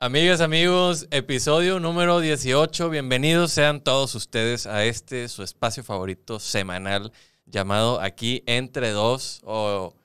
[0.00, 2.88] Amigas, amigos, episodio número 18.
[2.88, 7.12] Bienvenidos sean todos ustedes a este, su espacio favorito semanal
[7.46, 9.40] llamado Aquí Entre Dos.
[9.42, 9.96] O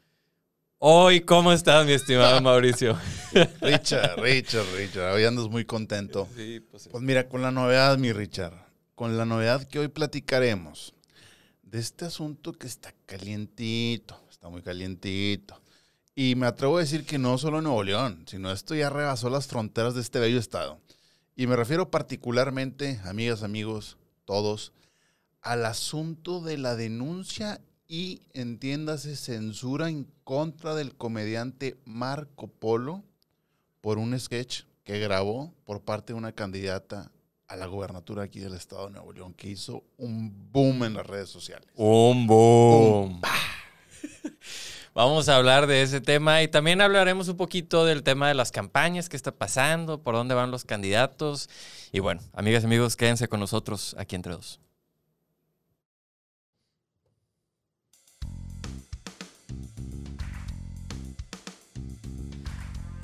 [0.79, 2.97] Hoy, ¿cómo estás, mi estimado Mauricio?
[3.61, 6.27] Richard, Richard, Richard, hoy andas muy contento.
[6.35, 8.65] Sí, pues, Pues mira, con la novedad, mi Richard,
[8.95, 10.95] con la novedad que hoy platicaremos
[11.61, 15.62] de este asunto que está calientito, está muy calientito.
[16.15, 19.29] Y me atrevo a decir que no solo en Nuevo León, sino esto ya rebasó
[19.29, 20.79] las fronteras de este bello estado.
[21.35, 24.73] Y me refiero particularmente, amigas, amigos, todos,
[25.41, 33.03] al asunto de la denuncia y, entiéndase, censura en contra del comediante Marco Polo
[33.81, 37.11] por un sketch que grabó por parte de una candidata
[37.47, 41.07] a la gubernatura aquí del estado de Nuevo León, que hizo un boom en las
[41.07, 41.67] redes sociales.
[41.75, 43.21] un boom.
[44.95, 48.51] Vamos a hablar de ese tema y también hablaremos un poquito del tema de las
[48.51, 51.49] campañas, qué está pasando, por dónde van los candidatos.
[51.91, 54.59] Y bueno, amigas y amigos, quédense con nosotros aquí entre dos.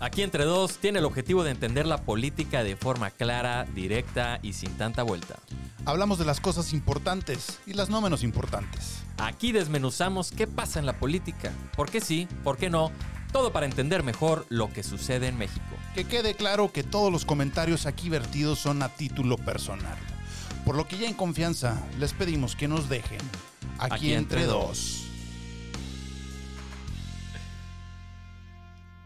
[0.02, 4.54] Aquí entre dos tiene el objetivo de entender la política de forma clara, directa y
[4.54, 5.36] sin tanta vuelta.
[5.86, 9.00] Hablamos de las cosas importantes y las no menos importantes.
[9.18, 12.92] Aquí desmenuzamos qué pasa en la política, por qué sí, por qué no,
[13.34, 15.76] todo para entender mejor lo que sucede en México.
[15.94, 19.98] Que quede claro que todos los comentarios aquí vertidos son a título personal.
[20.64, 23.20] Por lo que ya en confianza les pedimos que nos dejen
[23.80, 25.09] aquí, Aquí entre entre dos.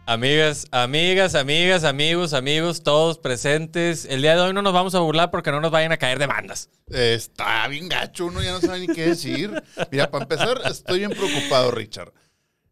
[0.06, 4.04] Amigas, amigas, amigas, amigos, amigos, todos presentes.
[4.04, 6.18] El día de hoy no nos vamos a burlar porque no nos vayan a caer
[6.18, 6.68] demandas.
[6.88, 9.50] Está bien gacho, uno ya no sabe ni qué decir.
[9.90, 12.12] Mira, para empezar, estoy bien preocupado, Richard.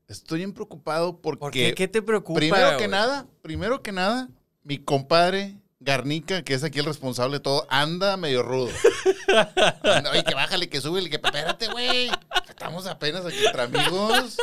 [0.09, 1.39] Estoy bien preocupado porque...
[1.41, 1.75] ¿Por qué?
[1.75, 2.39] ¿Qué te preocupa?
[2.39, 4.29] Primero que nada, primero que nada,
[4.63, 8.69] mi compadre Garnica, que es aquí el responsable de todo, anda medio rudo.
[9.83, 12.11] Anda, Oye, que bájale, que súbele, que espérate, güey.
[12.47, 14.37] Estamos apenas aquí entre amigos.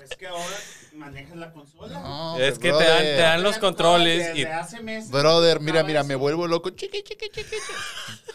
[0.00, 0.56] Es que ahora
[0.94, 2.00] manejas la consola.
[2.00, 5.10] No, Es que te dan, te dan los controles y hace meses.
[5.10, 6.70] Brother, mira, mira, me vuelvo loco.
[6.70, 8.32] Chiqui, chiqui, chiqui, chiqui.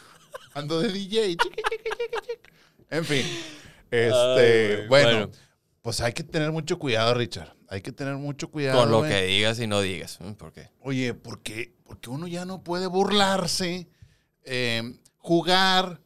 [0.53, 1.35] Ando de DJ.
[1.37, 2.49] Chiqui, chiqui, chiqui, chiqui.
[2.89, 3.25] En fin.
[3.91, 5.31] Este, Ay, bueno, bueno.
[5.81, 7.53] pues hay que tener mucho cuidado, Richard.
[7.67, 8.79] Hay que tener mucho cuidado.
[8.81, 9.11] con lo güey.
[9.11, 10.19] que digas y no digas.
[10.21, 10.69] Mm, ¿Por qué?
[10.81, 13.87] Oye, porque, porque uno ya no puede burlarse,
[14.43, 14.83] eh,
[15.17, 16.01] jugar,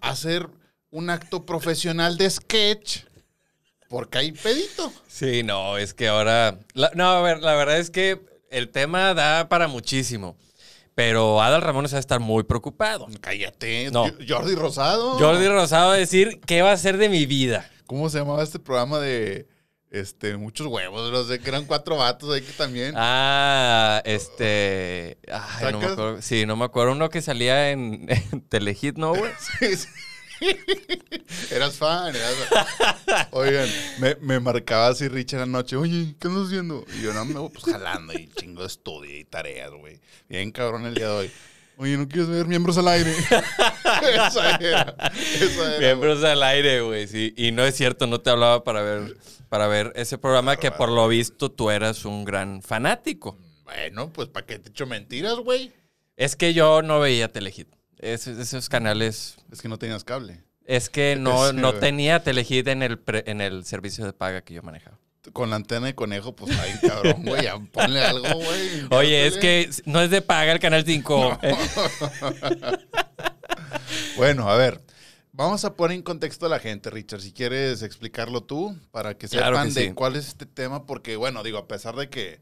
[0.00, 0.48] hacer
[0.90, 3.04] un acto profesional de sketch,
[3.88, 4.92] porque hay pedito.
[5.06, 6.58] Sí, no, es que ahora.
[6.74, 10.36] la- no, a ver, la verdad es que el tema da para muchísimo.
[10.94, 13.06] Pero Adal Ramones va a estar muy preocupado.
[13.20, 13.88] Cállate.
[13.92, 14.06] No.
[14.28, 15.16] Jordi Rosado.
[15.18, 17.70] Jordi Rosado va a decir qué va a ser de mi vida.
[17.86, 19.46] ¿Cómo se llamaba este programa de
[19.92, 21.12] este, muchos huevos?
[21.12, 22.94] No sé, que eran cuatro vatos ahí que también.
[22.96, 25.18] Ah, este.
[25.32, 26.20] Ay, no me acuerdo.
[26.22, 26.92] Sí, no me acuerdo.
[26.92, 29.30] Uno que salía en, en Telehit, ¿no, güey?
[29.60, 29.86] Sí, sí.
[31.50, 33.26] Eras fan, eras fan.
[33.32, 33.68] Oigan,
[33.98, 35.76] me, me marcaba así Richard anoche.
[35.76, 36.84] Oye, ¿qué andas haciendo?
[36.96, 40.00] Y yo, no, me voy pues jalando y chingo de estudio y tareas, güey.
[40.28, 41.30] Bien cabrón el día de hoy.
[41.76, 43.12] Oye, ¿no quieres ver miembros al aire?
[44.02, 44.96] esa era.
[45.40, 45.78] Esa era.
[45.78, 47.32] Miembros al aire, güey, sí.
[47.36, 49.16] Y no es cierto, no te hablaba para ver,
[49.48, 53.38] para ver ese programa que por lo visto tú eras un gran fanático.
[53.62, 55.72] Bueno, pues ¿para qué te echo mentiras, güey?
[56.16, 57.68] Es que yo no veía Telehit.
[57.98, 59.36] Esos, esos canales.
[59.50, 60.42] Es que no tenías cable.
[60.64, 64.54] Es que no, no tenía Telehit en el, pre- en el servicio de paga que
[64.54, 64.98] yo manejaba.
[65.32, 67.42] Con la antena de conejo, pues ahí, cabrón, güey.
[67.42, 68.86] ya Ponle algo, güey.
[68.90, 71.38] Oye, es que no es de paga el canal 5.
[74.16, 74.80] Bueno, a ver.
[75.32, 77.20] Vamos a poner en contexto a la gente, Richard.
[77.20, 79.92] Si quieres explicarlo tú, para que Claro sepan que de sí.
[79.94, 82.40] cuál es este tema, porque, bueno, digo, a pesar de que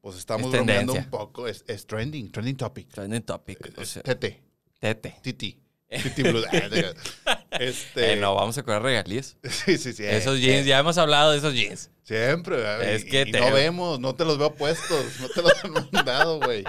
[0.00, 2.88] pues estamos Es bromeando un poco, es, es trending, trending topic.
[2.88, 3.58] Trending topic.
[3.76, 4.40] O Es sea, Tete,
[4.80, 5.14] tete.
[5.22, 5.56] Titi.
[5.88, 6.42] Titi Blue.
[7.50, 9.36] este, Eh, no, vamos a cobrar regalías.
[9.48, 10.04] Sí, sí, sí.
[10.04, 11.90] Esos eh, jeans, eh, ya hemos hablado de esos jeans.
[12.02, 15.42] Siempre, güey, Es que y te- no vemos, no te los veo puestos, no te
[15.42, 16.64] los han mandado, güey.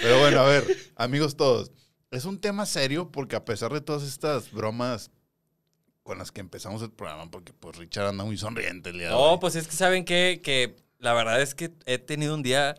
[0.00, 0.64] Pero bueno, a ver,
[0.96, 1.70] amigos todos,
[2.10, 5.10] es un tema serio porque a pesar de todas estas bromas
[6.02, 9.12] con las que empezamos el programa, porque pues Richard anda muy sonriente el día de
[9.14, 9.38] No, hoy.
[9.40, 12.74] pues es que saben que, que la verdad es que he tenido un día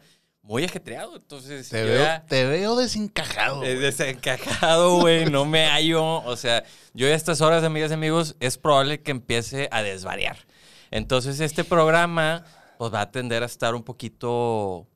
[0.45, 1.15] muy ajetreado.
[1.15, 3.63] Entonces, te, veo, ya- te veo desencajado.
[3.63, 3.81] Es güey.
[3.81, 6.23] desencajado, güey, no me hallo.
[6.23, 6.63] O sea,
[6.93, 10.37] yo a estas horas, amigas y amigos, es probable que empiece a desvariar.
[10.91, 12.45] Entonces, este programa,
[12.77, 14.87] pues va a tender a estar un poquito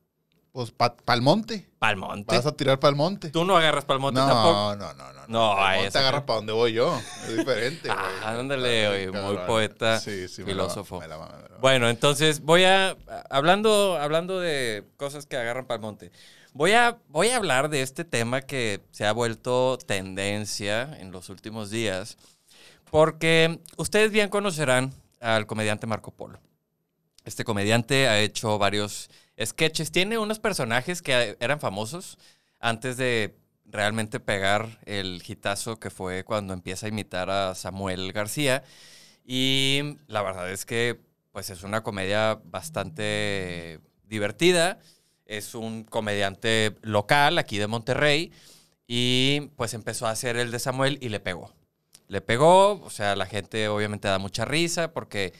[0.52, 1.70] Pues pa, pa'l monte.
[1.78, 2.36] pa'l monte.
[2.36, 3.30] Vas a tirar pa'l monte.
[3.30, 4.76] Tú no agarras pa'l monte no, tampoco.
[4.76, 5.20] no, no, no.
[5.28, 7.00] No, Pa'l ay, monte eso agarra que- para donde voy yo.
[7.28, 7.88] Es diferente.
[8.24, 11.00] Ah, ándale, muy poeta, Sí, sí, filósofo.
[11.00, 12.98] me la- me la- me la- Bueno, entonces voy a.
[13.30, 16.12] Hablando, hablando de cosas que agarran pa'l monte.
[16.54, 21.30] Voy a, voy a hablar de este tema que se ha vuelto tendencia en los
[21.30, 22.18] últimos días,
[22.90, 26.40] porque ustedes bien conocerán al comediante Marco Polo.
[27.24, 29.10] Este comediante ha hecho varios
[29.44, 32.18] sketches, tiene unos personajes que eran famosos
[32.60, 38.64] antes de realmente pegar el hitazo que fue cuando empieza a imitar a Samuel García.
[39.24, 41.00] Y la verdad es que
[41.32, 44.80] pues es una comedia bastante divertida.
[45.26, 48.32] Es un comediante local aquí de Monterrey
[48.88, 51.54] y pues empezó a hacer el de Samuel y le pegó.
[52.08, 55.34] Le pegó, o sea, la gente obviamente da mucha risa porque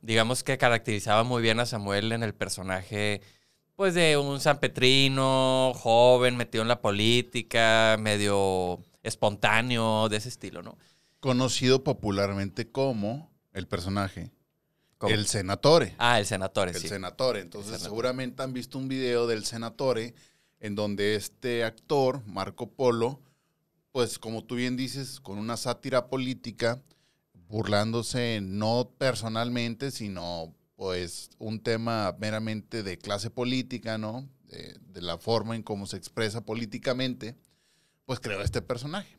[0.00, 3.20] digamos que caracterizaba muy bien a Samuel en el personaje
[3.76, 10.62] pues de un San Petrino, joven, metido en la política, medio espontáneo, de ese estilo,
[10.62, 10.78] ¿no?
[11.20, 14.30] Conocido popularmente como el personaje
[14.98, 15.12] ¿Cómo?
[15.12, 15.94] El Senatore.
[15.98, 16.88] Ah, el senatore, el sí.
[16.88, 17.40] Senatore.
[17.40, 17.88] Entonces, Senatore.
[17.90, 20.14] seguramente han visto un video del Senatore
[20.60, 23.20] en donde este actor, Marco Polo,
[23.92, 26.80] pues como tú bien dices, con una sátira política,
[27.48, 34.28] burlándose no personalmente, sino pues un tema meramente de clase política, ¿no?
[34.44, 37.36] De, la forma en cómo se expresa políticamente,
[38.06, 39.18] pues creó este personaje.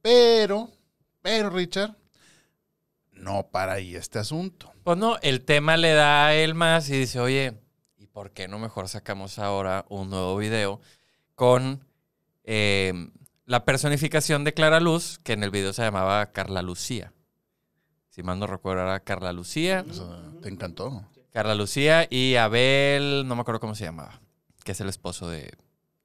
[0.00, 0.70] Pero,
[1.20, 1.94] pero Richard,
[3.12, 4.72] no para ahí este asunto.
[4.82, 7.60] Pues no, el tema le da a él más y dice, oye,
[7.98, 10.80] ¿y por qué no mejor sacamos ahora un nuevo video
[11.34, 11.84] con
[12.44, 13.10] eh,
[13.44, 17.12] la personificación de Clara Luz, que en el video se llamaba Carla Lucía?
[18.16, 19.84] Si mal no recuerdo, era Carla Lucía.
[20.40, 21.04] ¿Te encantó?
[21.34, 24.22] Carla Lucía y Abel, no me acuerdo cómo se llamaba,
[24.64, 25.52] que es el esposo de,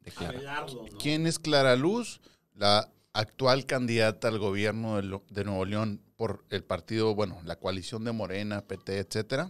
[0.01, 0.37] de Clara.
[0.37, 0.97] Abelardo, ¿no?
[0.97, 2.19] ¿Quién es Clara Luz?
[2.53, 7.55] La actual candidata al gobierno de, Lo- de Nuevo León por el partido, bueno, la
[7.55, 9.49] coalición de Morena, PT, etcétera.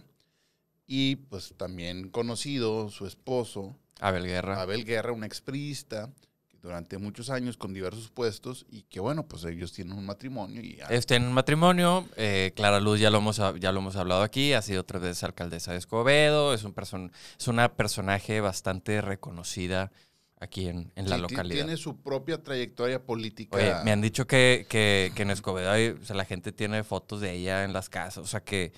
[0.86, 4.62] Y pues también conocido su esposo, Abel Guerra.
[4.62, 6.31] Abel Guerra, un expriista, que
[6.62, 10.76] durante muchos años con diversos puestos y que bueno, pues ellos tienen un matrimonio y
[10.76, 14.22] ya- Este en un matrimonio, eh, Clara Luz ya lo, hemos, ya lo hemos hablado
[14.22, 19.00] aquí, ha sido tres veces alcaldesa de Escobedo, es, un person, es una personaje bastante
[19.00, 19.90] reconocida
[20.38, 21.64] aquí en, en la sí, localidad.
[21.64, 23.56] tiene su propia trayectoria política.
[23.56, 26.84] Oye, me han dicho que, que- que en Escobedo hay- o sea, la gente tiene
[26.84, 28.72] fotos de ella en las casas, o sea que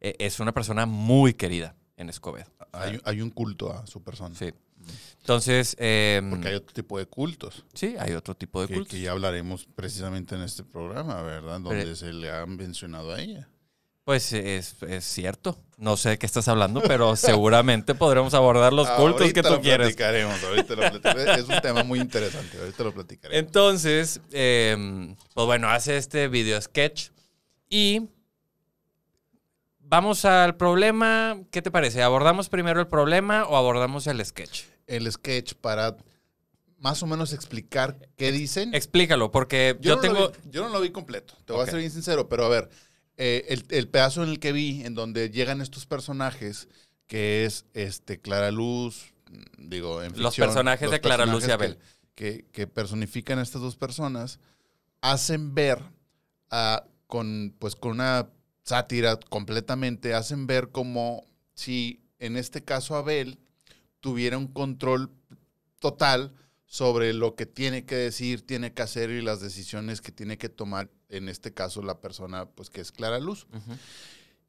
[0.00, 2.46] eh, es una persona muy querida en Escobedo.
[2.72, 4.34] hay, hay un culto a su persona.
[4.34, 4.52] Sí.
[5.20, 7.64] Entonces, eh, Porque hay otro tipo de cultos.
[7.74, 8.90] sí, hay otro tipo de que, cultos.
[8.92, 11.60] que ya hablaremos precisamente en este programa, ¿verdad?
[11.60, 13.48] Donde Pero- se le ha mencionado a ella.
[14.04, 15.58] Pues es, es cierto.
[15.76, 19.54] No sé de qué estás hablando, pero seguramente podremos abordar los cultos Ahorita que tú
[19.54, 19.88] lo quieres.
[19.94, 21.38] platicaremos, ahorita lo platicaremos.
[21.38, 23.38] Es un tema muy interesante, ahorita lo platicaremos.
[23.46, 27.10] Entonces, eh, pues bueno, hace este video sketch
[27.68, 28.08] y
[29.80, 31.38] vamos al problema.
[31.50, 32.02] ¿Qué te parece?
[32.02, 34.62] ¿Abordamos primero el problema o abordamos el sketch?
[34.88, 35.96] El sketch para
[36.78, 38.74] más o menos explicar qué dicen.
[38.74, 40.14] Explícalo, porque yo, no tengo...
[40.18, 42.48] Lo vi, yo no lo vi completo, te voy a ser bien sincero, pero a
[42.48, 42.68] ver,
[43.16, 46.68] eh, el, el pedazo en el que vi, en donde llegan estos personajes,
[47.06, 49.12] que es este Clara Luz,
[49.58, 51.76] digo, en Los ficción, personajes de Clara Luz y Abel.
[51.76, 54.40] Que, que- que personifican a estas dos personas,
[55.00, 55.82] hacen ver
[57.06, 58.28] con, pues, con una
[58.62, 63.38] sátira completamente, hacen ver como si en este caso Abel
[64.00, 65.10] tuviera un control
[65.78, 66.32] total
[66.66, 70.48] sobre lo que tiene que decir, tiene que hacer y las decisiones que tiene que
[70.48, 73.46] tomar, en este caso la persona pues que es Clara Luz.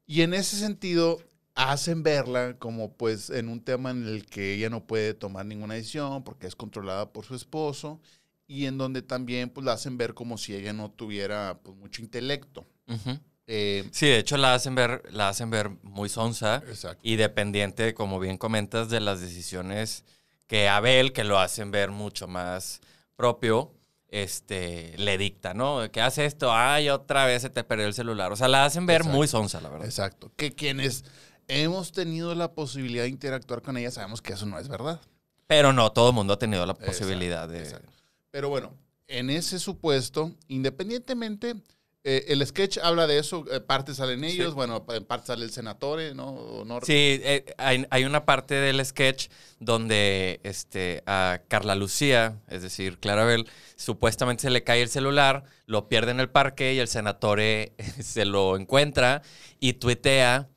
[0.06, 1.18] Y en ese sentido
[1.54, 5.74] hacen verla como pues en un tema en el que ella no puede tomar ninguna
[5.74, 8.00] decisión porque es controlada por su esposo
[8.46, 12.02] y en donde también pues la hacen ver como si ella no tuviera pues mucho
[12.02, 12.66] intelecto.
[12.86, 13.18] Ujú.
[13.52, 17.00] Eh, Sí, de hecho la hacen ver, la hacen ver muy sonsa exacto.
[17.02, 20.04] y dependiente, como bien comentas, de las decisiones
[20.46, 22.80] que Abel, que lo hacen ver mucho más
[23.16, 23.72] propio,
[24.06, 25.90] este, le dicta, ¿no?
[25.90, 28.30] Que hace esto, ay, otra vez se te perdió el celular.
[28.30, 29.16] O sea, la hacen ver Exacto.
[29.16, 29.86] muy sonsa, la verdad.
[29.86, 30.30] Exacto.
[30.36, 31.04] Que quienes
[31.48, 35.00] hemos tenido la posibilidad de interactuar con ella sabemos que eso no es verdad.
[35.48, 37.60] Pero no, todo el mundo ha tenido la posibilidad de...
[37.64, 37.90] Exacto.
[38.30, 38.72] Pero bueno,
[39.08, 41.56] en ese supuesto, independientemente,
[42.04, 44.54] eh, el sketch habla de eso, eh, parte salen ellos, Sí.
[44.54, 46.28] bueno, en parte sale el senatore, ¿no?
[46.30, 49.28] O no- Sí, eh, hay, hay una parte del sketch
[49.58, 55.88] donde este, a Carla Lucía, es decir, Clarabel, supuestamente se le cae el celular, lo
[55.88, 59.22] pierde en el parque y el senatore se lo encuentra
[59.58, 60.48] y tuitea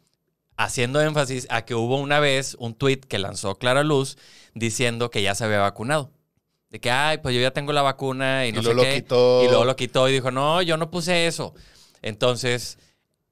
[0.55, 4.17] haciendo énfasis a que hubo una vez un tweet que lanzó Clara Luz
[4.53, 6.11] diciendo que ya se había vacunado.
[6.73, 8.95] De que, ay, pues yo ya tengo la vacuna y Y no sé lo qué.
[8.95, 9.43] quitó.
[9.43, 11.53] Y luego lo quitó y dijo, no, yo no puse eso.
[12.01, 12.77] Entonces,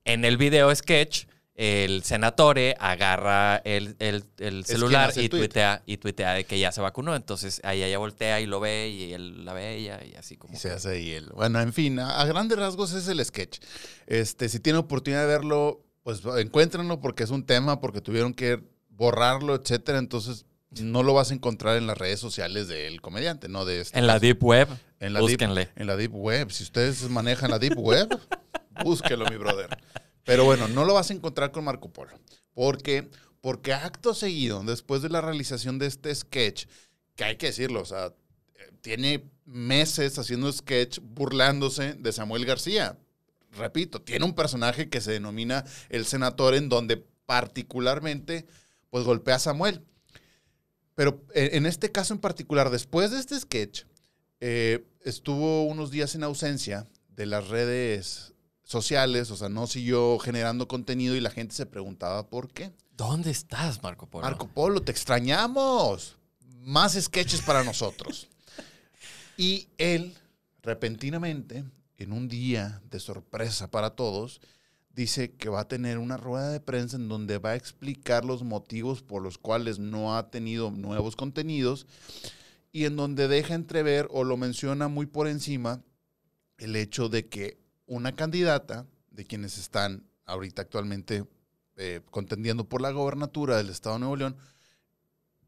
[0.05, 5.41] en el video sketch, el senatore agarra el, el- el celular y tweet.
[5.41, 7.15] tuitea, y tuitea de que ya se vacunó.
[7.15, 10.53] Entonces ahí ella voltea y lo ve y él la ve ella y así como...
[10.53, 11.27] Y se hace ahí el.
[11.29, 13.59] Bueno, en fin, a, a grandes rasgos es el sketch.
[14.07, 18.63] Este, si tienen oportunidad de verlo, pues encuéntrenlo porque es un tema, porque tuvieron que
[18.89, 19.97] borrarlo, etcétera.
[19.99, 20.45] Entonces,
[20.79, 23.99] no lo vas a encontrar en las redes sociales del comediante, no de este.
[23.99, 25.69] En la Deep Web, en la deep, búsquenle.
[25.75, 26.51] en la deep web.
[26.51, 28.07] Si ustedes manejan la deep web,
[28.83, 29.69] búsquelo, mi brother.
[30.23, 32.11] Pero bueno, no lo vas a encontrar con Marco Polo.
[32.53, 33.09] Porque,
[33.41, 36.67] porque acto seguido, después de la realización de este sketch,
[37.15, 38.13] que hay que decirlo, o sea,
[38.81, 42.97] tiene meses haciendo sketch burlándose de Samuel García.
[43.51, 48.45] Repito, tiene un personaje que se denomina el senador en donde particularmente
[48.89, 49.83] pues golpea a Samuel.
[51.01, 53.85] Pero en en este caso en particular, después de este sketch,
[54.39, 60.67] eh, estuvo unos días en ausencia de las redes sociales, o sea, no siguió generando
[60.67, 62.71] contenido y la gente se preguntaba por qué.
[62.95, 64.25] ¿Dónde estás, Marco Polo?
[64.25, 66.17] Marco Polo, te extrañamos.
[66.59, 68.27] Más sketches para nosotros.
[69.37, 70.15] Y él,
[70.61, 71.63] repentinamente,
[71.97, 74.39] en un día de sorpresa para todos,
[74.93, 78.43] dice que va a tener una rueda de prensa en donde va a explicar los
[78.43, 81.87] motivos por los cuales no ha tenido nuevos contenidos
[82.71, 85.81] y en donde deja entrever o lo menciona muy por encima
[86.57, 91.25] el hecho de que una candidata de quienes están ahorita actualmente
[91.77, 94.37] eh, contendiendo por la gobernatura del Estado de Nuevo León,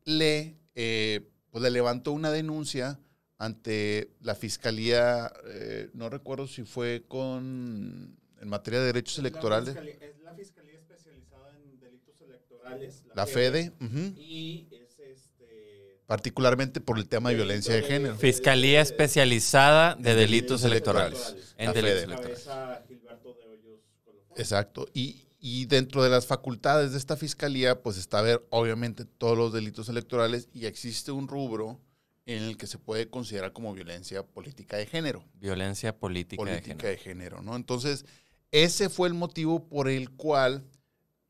[0.05, 2.99] le, eh, pues le levantó una denuncia
[3.37, 9.81] ante la Fiscalía, eh, no recuerdo si fue con, en materia de derechos electorales, La
[9.81, 13.03] fiscalía, es la Fiscalía Especializada en Delitos Electorales.
[13.15, 13.71] la FEDE,
[14.17, 15.99] Y es este.
[16.05, 18.15] particularmente por el tema de violencia de género.
[18.17, 21.19] Fiscalía especializada de delitos delitos electorales.
[21.19, 21.55] electorales.
[21.57, 22.03] En La delitos Fede.
[22.03, 22.43] electorales.
[22.43, 24.37] Cabeza Gilberto de Hoyos Colofón.
[24.37, 24.87] Exacto.
[24.93, 29.53] Y, y dentro de las facultades de esta fiscalía, pues está ver, obviamente, todos los
[29.53, 31.79] delitos electorales y existe un rubro
[32.25, 35.25] en el que se puede considerar como violencia política de género.
[35.33, 36.89] Violencia política, de política género.
[36.89, 37.55] de género, ¿no?
[37.57, 38.05] Entonces,
[38.53, 40.63] ese fue el motivo por el cual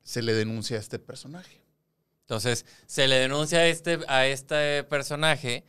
[0.04, 1.64] se le denuncia a este personaje.
[2.22, 5.64] Entonces, se le denuncia a este, a este personaje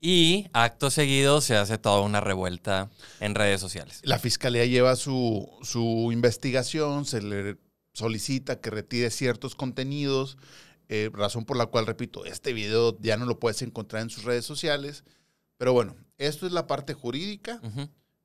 [0.00, 2.90] y acto seguido se hace toda una revuelta
[3.20, 4.00] en redes sociales.
[4.04, 7.58] La fiscalía lleva su, su investigación, se le
[7.92, 10.38] solicita que retire ciertos contenidos,
[10.88, 14.24] eh, razón por la cual, repito, este video ya no lo puedes encontrar en sus
[14.24, 15.04] redes sociales.
[15.56, 17.60] Pero bueno, esto es la parte jurídica.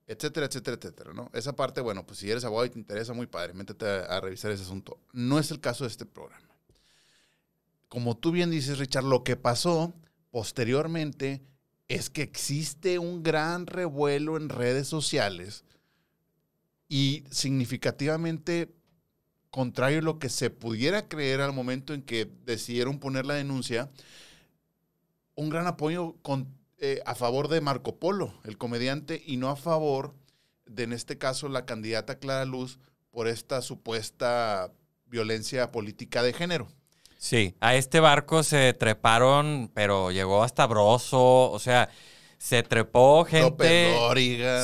[0.07, 1.29] Etcétera, etcétera, etcétera, ¿no?
[1.33, 4.51] Esa parte, bueno, pues si eres abogado y te interesa, muy padre, métete a, revisar
[4.51, 4.99] ese asunto.
[5.11, 6.47] No es el caso de este programa.
[7.89, 9.93] Como tú bien dices, Richard, lo que pasó
[10.31, 11.43] posteriormente
[11.89, 15.65] es que existe un gran revuelo en redes sociales
[16.87, 18.73] y significativamente
[19.49, 23.89] contrario a lo que se pudiera creer al momento en que decidieron poner la denuncia,
[25.35, 26.47] un gran apoyo con,
[26.79, 30.13] eh, a favor de Marco Polo, el comediante, y no a favor
[30.65, 32.79] de, en este caso, la candidata Clara Luz
[33.11, 34.71] por esta supuesta
[35.05, 36.67] violencia política de género.
[37.17, 41.89] Sí, a este barco se treparon, pero llegó hasta Broso, o sea,
[42.37, 43.95] se trepó gente.
[43.97, 44.13] O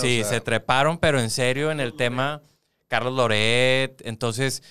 [0.02, 2.42] Sí, sea, se treparon, pero en serio en el tema
[2.88, 4.02] Carlos Loret.
[4.06, 4.62] Entonces,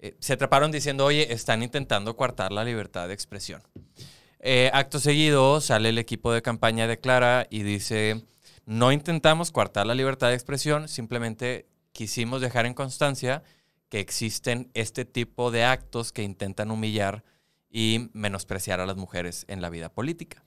[0.00, 3.62] eh, se treparon diciendo, oye, están intentando coartar la libertad de expresión.
[4.42, 8.24] Eh, acto seguido, sale el equipo de campaña de Clara y dice,
[8.64, 13.42] no intentamos coartar la libertad de expresión, simplemente quisimos dejar en constancia
[13.90, 17.22] que existen este tipo de actos que intentan humillar
[17.68, 20.42] y menospreciar a las mujeres en la vida política.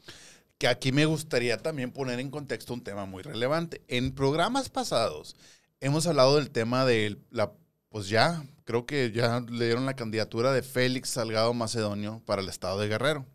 [0.57, 3.81] que aquí me gustaría también poner en contexto un tema muy relevante.
[3.89, 5.35] En programas pasados
[5.81, 7.51] hemos hablado del tema de la,
[7.89, 12.49] pues ya, creo que ya le dieron la candidatura de Félix Salgado Macedonio para el
[12.49, 13.25] estado de Guerrero,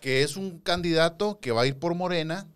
[0.00, 2.46] que es un candidato que va a ir por Morena,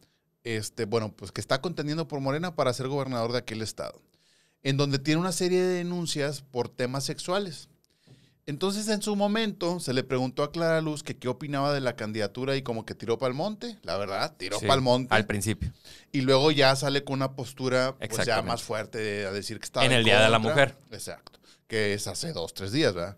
[0.44, 4.00] este, bueno, pues que está contendiendo por Morena para ser gobernador de aquel estado,
[4.62, 7.68] en donde tiene una serie de denuncias por temas sexuales.
[8.46, 11.94] Entonces, en su momento, se le preguntó a Clara Luz que qué opinaba de la
[11.94, 15.14] candidatura y como que tiró para el monte, la verdad, tiró Sí, para el monte.
[15.14, 15.72] Al principio.
[16.10, 19.66] Y luego ya sale con una postura pues, ya más fuerte de, a decir que
[19.66, 20.40] estaba En el Día de la.
[20.40, 20.76] Mujer.
[20.90, 21.39] Exacto.
[21.70, 23.16] Que es hace dos, tres días, ¿verdad?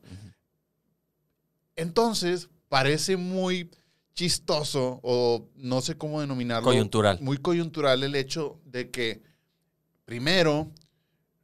[1.75, 3.71] Entonces, parece muy
[4.13, 6.67] chistoso o no sé cómo denominarlo.
[6.67, 7.19] Coyuntural.
[7.23, 9.23] Muy coyuntural el hecho de que,
[10.05, 10.71] primero,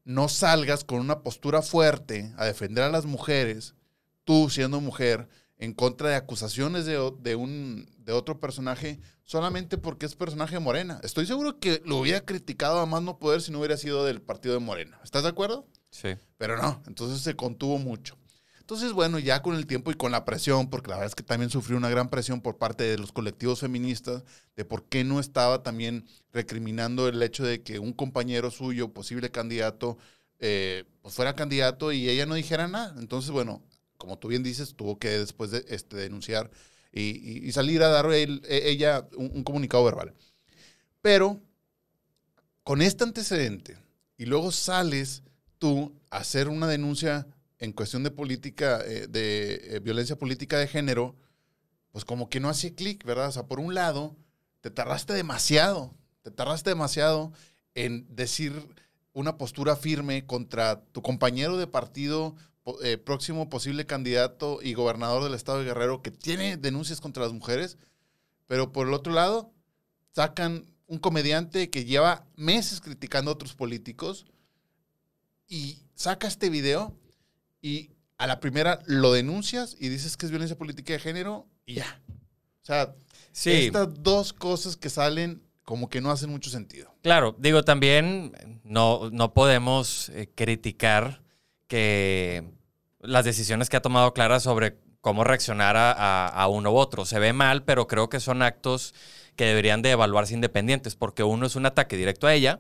[0.04, 3.74] no salgas con una postura fuerte a defender a las mujeres,
[4.24, 6.98] tú siendo mujer, en contra de acusaciones de,
[7.36, 11.00] un, de otro personaje, solamente porque es personaje de Morena.
[11.02, 14.20] Estoy seguro que lo hubiera criticado a más no poder si no hubiera sido del
[14.20, 15.00] partido de Morena.
[15.02, 15.66] ¿Estás de acuerdo?
[15.90, 16.16] Sí.
[16.37, 18.16] Pero no, entonces se contuvo mucho.
[18.61, 21.23] Entonces, bueno, ya con el tiempo y con la presión, porque la verdad es que
[21.23, 24.25] también sufrió una gran presión por parte de los colectivos feministas
[24.57, 29.30] de por qué no estaba también recriminando el hecho de que un compañero suyo, posible
[29.30, 29.97] candidato,
[30.38, 32.95] eh, pues fuera candidato y ella no dijera nada.
[33.00, 33.62] Entonces, bueno,
[33.97, 36.50] como tú bien dices, tuvo que después de, este, denunciar
[36.92, 40.12] y, y- y salir a dar el- e- ella un, un comunicado verbal.
[41.02, 41.40] Pero
[42.64, 43.78] con este antecedente
[44.16, 45.23] y luego sales
[45.58, 47.26] tú hacer una denuncia
[47.58, 51.16] en cuestión de política, eh, de eh, violencia política de género,
[51.90, 53.28] pues como que no hace clic, ¿verdad?
[53.28, 54.16] O sea, por un lado,
[54.60, 57.32] te tardaste demasiado, te tardaste demasiado
[57.74, 58.52] en decir
[59.12, 62.36] una postura firme contra tu compañero de partido,
[62.82, 67.32] eh, próximo posible candidato y gobernador del estado de Guerrero, que tiene denuncias contra las
[67.32, 67.78] mujeres,
[68.46, 69.50] pero por el otro lado,
[70.12, 74.26] sacan un comediante que lleva meses criticando a otros políticos
[75.48, 76.94] y saca este video
[77.62, 81.74] y a la primera lo denuncias y dices que es violencia política de género y
[81.74, 82.00] ya.
[82.62, 82.94] O sea,
[83.32, 86.92] Sí, estas dos cosas que salen como que no hacen mucho sentido.
[87.02, 87.36] claro.
[87.38, 88.32] Digo, también
[88.64, 91.22] no, no podemos eh, criticar
[91.68, 92.44] que
[93.00, 97.04] las decisiones que ha tomado Clara sobre cómo reaccionar a, a- a uno u otro.
[97.04, 98.94] Se ve mal, pero creo que son actos
[99.36, 102.58] que deberían de evaluarse independientes, porque uno es un ataque directo a ella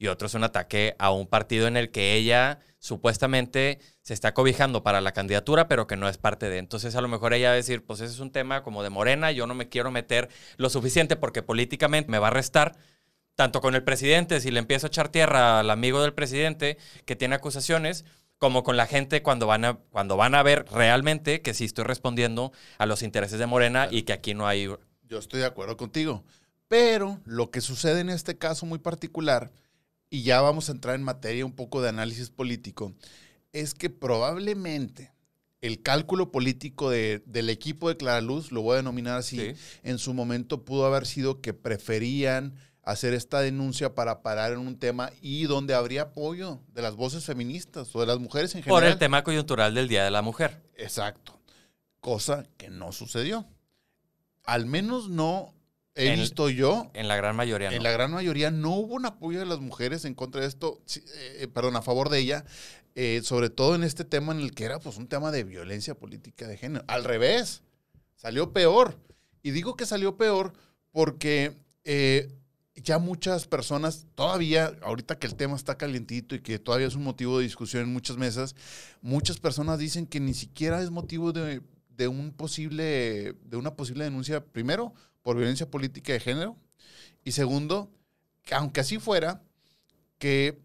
[0.00, 4.32] y otro es un ataque a un partido en el que ella supuestamente se está
[4.32, 6.56] cobijando para la candidatura, pero que no es parte de.
[6.56, 8.88] Entonces, a lo mejor ella va a decir, pues ese es un tema como de
[8.88, 12.76] Morena, yo no me quiero meter lo suficiente porque políticamente me va a restar,
[13.34, 17.14] tanto con el presidente, si le empiezo a echar tierra al amigo del presidente que
[17.14, 18.06] tiene acusaciones,
[18.38, 21.84] como con la gente cuando van a, cuando van a ver realmente que sí estoy
[21.84, 24.66] respondiendo a los intereses de Morena y que aquí no hay...
[25.02, 26.24] Yo estoy de acuerdo contigo.
[26.68, 29.50] Pero lo que sucede en este caso muy particular,
[30.10, 32.92] y ya vamos a entrar en materia un poco de análisis político,
[33.52, 35.12] es que probablemente
[35.60, 39.52] el cálculo político de- del equipo de Clara Luz, lo voy a denominar así, Sí.
[39.82, 44.78] en su momento pudo haber sido que preferían hacer esta denuncia para parar en un
[44.78, 48.82] tema y donde habría apoyo de las voces feministas o de las mujeres en general.
[48.82, 50.62] Por el tema coyuntural del Día de la Mujer.
[50.76, 51.38] Exacto.
[52.00, 53.46] Cosa que no sucedió.
[54.44, 55.52] Al menos no
[55.94, 56.90] he En- visto yo.
[56.94, 57.76] En la gran mayoría no.
[57.76, 60.80] En la gran mayoría no hubo un apoyo de las mujeres en contra de esto,
[61.14, 62.44] eh, perdón, a favor de ella,
[62.94, 65.94] eh, sobre todo en este tema en el que era pues un tema de violencia
[65.94, 66.84] política de género.
[66.88, 67.62] Al revés,
[68.16, 68.98] salió peor.
[69.42, 70.52] Y digo que salió peor
[70.92, 72.30] porque eh,
[72.74, 77.04] ya muchas personas, todavía, ahorita que el tema está calientito y que todavía es un
[77.04, 78.54] motivo de discusión en muchas mesas,
[79.02, 81.62] muchas personas dicen que ni siquiera es motivo de,
[81.96, 84.92] de un posible, de una posible denuncia, primero,
[85.30, 86.56] por violencia política de género,
[87.22, 87.88] y segundo,
[88.42, 89.44] que aunque así fuera,
[90.18, 90.58] que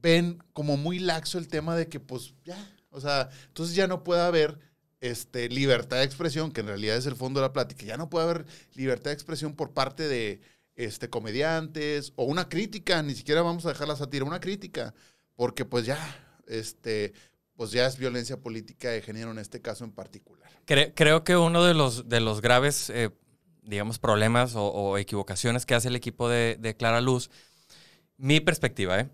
[0.00, 2.56] ven como muy laxo el tema de que, pues, ya,
[2.90, 4.60] o sea, entonces ya no puede haber
[5.00, 8.08] este, libertad de expresión, que en realidad es el fondo de la plática, ya no
[8.08, 10.40] puede haber libertad de expresión por parte de
[10.76, 14.94] este, comediantes o una crítica, ni siquiera vamos a dejar la sátira, una crítica,
[15.34, 15.98] porque pues ya,
[16.46, 17.14] este,
[17.56, 20.48] pues ya es violencia política de género en este caso en particular.
[20.68, 23.10] Cre- creo que uno de los, de los graves, eh,
[23.62, 27.30] digamos, problemas o, o equivocaciones que hace el equipo de, de Clara Luz,
[28.16, 29.08] mi perspectiva, ¿eh?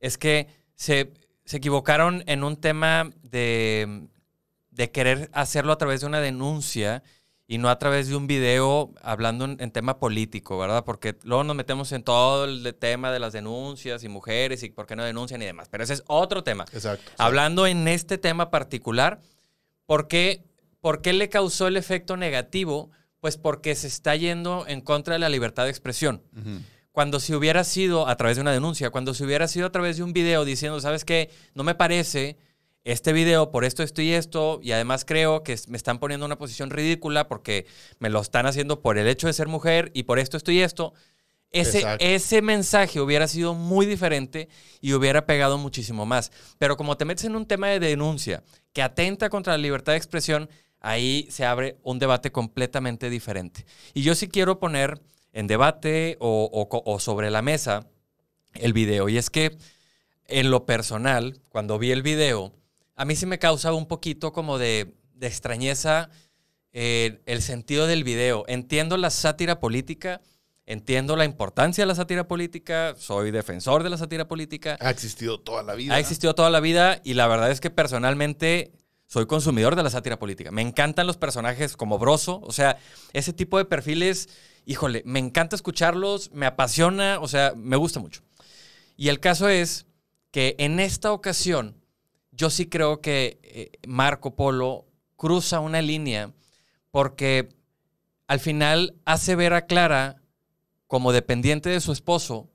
[0.00, 1.12] es que se,
[1.44, 4.08] se equivocaron en un tema de,
[4.70, 7.02] de querer hacerlo a través de una denuncia
[7.46, 10.84] y no a través de un video hablando en, en tema político, ¿verdad?
[10.84, 14.86] Porque luego nos metemos en todo el tema de las denuncias y mujeres y por
[14.86, 15.68] qué no denuncian y demás.
[15.68, 16.64] Pero ese es otro tema.
[16.72, 17.10] Exacto.
[17.18, 19.20] Hablando en este tema particular,
[19.84, 20.44] ¿por qué,
[20.80, 22.90] por qué le causó el efecto negativo?
[23.20, 26.22] Pues porque se está yendo en contra de la libertad de expresión.
[26.92, 29.96] Cuando si hubiera sido a través de una denuncia, cuando si hubiera sido a través
[29.96, 31.30] de un video diciendo, ¿sabes qué?
[31.54, 32.36] No me parece
[32.84, 36.30] este video por esto, esto y esto, y además creo que me están poniendo en
[36.30, 37.66] una posición ridícula porque
[37.98, 40.60] me lo están haciendo por el hecho de ser mujer y por esto, esto y
[40.60, 40.94] esto.
[41.52, 42.04] Ese, Exacto.
[42.04, 44.48] ese mensaje hubiera sido muy diferente
[44.80, 46.30] y hubiera pegado muchísimo más.
[46.58, 49.98] Pero como te metes en un tema de denuncia que atenta contra la libertad de
[49.98, 50.48] expresión,
[50.80, 53.64] ahí se abre un debate completamente diferente.
[53.94, 55.00] Y yo sí quiero poner
[55.32, 57.86] en debate o, o co- o sobre la mesa
[58.54, 59.08] el video.
[59.08, 59.56] Y es que
[60.26, 62.52] en lo personal, cuando vi el video,
[62.96, 66.10] a mí sí me causaba un poquito como de, de extrañeza
[66.72, 68.44] eh, el sentido del video.
[68.48, 70.20] Entiendo la sátira política,
[70.66, 74.76] entiendo la importancia de la sátira política, soy defensor de la sátira política.
[74.80, 75.94] Ha existido toda la vida.
[75.94, 78.72] Ha existido toda la vida y la verdad es que personalmente
[79.10, 80.52] soy consumidor de la sátira política.
[80.52, 82.78] Me encantan los personajes como Broso, o sea,
[83.12, 84.28] ese tipo de perfiles,
[84.66, 88.22] híjole, me encanta escucharlos, me apasiona, o sea, me gusta mucho.
[88.96, 89.86] Y el caso es
[90.30, 91.82] que en esta ocasión
[92.30, 96.32] yo sí creo que eh, Marco Polo cruza una línea
[96.92, 97.48] porque
[98.28, 100.22] al final hace ver a Clara
[100.86, 102.48] como dependiente de su esposo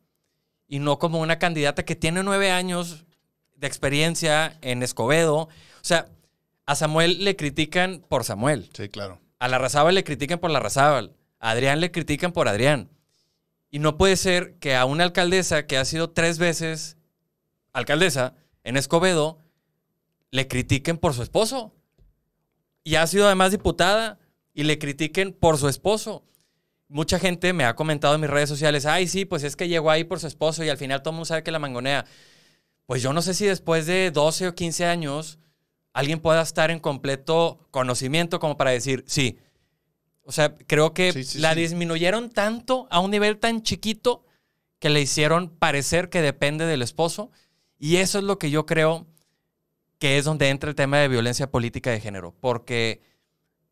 [0.70, 3.04] y no como una candidata que tiene nueve años
[3.56, 5.36] de experiencia en Escobedo.
[5.36, 5.50] O
[5.82, 6.08] sea,
[6.66, 8.70] a Samuel le critican por Samuel.
[8.74, 9.20] Sí, claro.
[9.40, 11.16] A la Razábal le critican por la Razábal.
[11.40, 12.90] A Adrián le critican por Adrián.
[13.70, 16.98] Y no puede ser que a una alcaldesa que ha sido tres veces
[17.74, 19.40] alcaldesa en Escobedo
[20.32, 21.74] le critiquen por su esposo.
[22.84, 24.20] Y ha sido además diputada
[24.54, 26.24] y le critiquen por su esposo.
[26.88, 29.92] Mucha gente me ha comentado en mis redes sociales, ay, sí, pues es que llegó
[29.92, 32.06] ahí por su esposo y al final todo el mundo sabe que la mangonea.
[32.86, 35.40] Pues yo no sé si después de 12 o 15 años
[35.96, 39.40] alguien pueda estar en completo conocimiento como para decir, sí.
[40.24, 41.62] O sea, creo que Sí, sí, la sí.
[41.62, 44.26] disminuyeron tanto a un nivel tan chiquito
[44.80, 47.32] que le hicieron parecer que depende del esposo.
[47.80, 49.08] Y eso es lo que yo creo
[49.98, 52.36] que es donde entra el tema de violencia política de género.
[52.42, 53.02] Porque,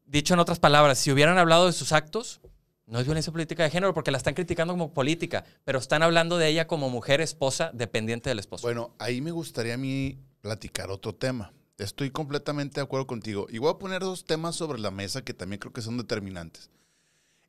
[0.05, 2.39] dicho en otras palabras, si hubieran hablado de sus actos,
[2.85, 6.37] no es violencia política de género porque la están criticando como política, pero están hablando
[6.37, 8.65] de ella como mujer, esposa, dependiente del esposo.
[8.65, 11.51] Bueno, ahí me gustaría a mí platicar otro tema.
[11.77, 13.47] Estoy completamente de acuerdo contigo.
[13.49, 16.69] Y voy a poner dos temas sobre la mesa que también creo que son determinantes.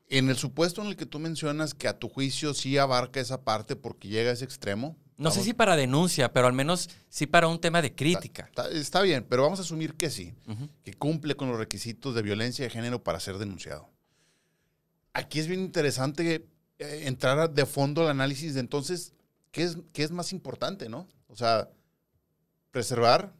[0.08, 3.42] En el supuesto en el que tú mencionas que a tu juicio sí abarca esa
[3.42, 4.96] parte porque llega a ese extremo.
[5.16, 8.44] no sé si para denuncia, pero al menos sí para un tema de crítica.
[8.44, 10.34] Está, está bien, pero vamos a asumir que sí,
[10.84, 13.88] que cumple con los requisitos de violencia de género para ser denunciado.
[15.12, 16.46] Aquí es bien interesante
[16.78, 19.12] eh, entrar de fondo al análisis de entonces,
[19.52, 21.08] ¿qué es, qué es más importante, no?
[21.28, 21.70] O sea,
[22.72, 23.32] preservar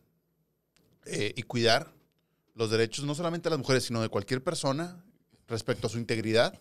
[1.07, 1.93] eh, y cuidar
[2.55, 5.05] los derechos no solamente de las mujeres, sino de cualquier persona
[5.49, 6.59] respecto a su integridad